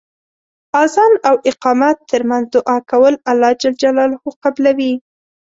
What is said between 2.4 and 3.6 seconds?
دعا کول الله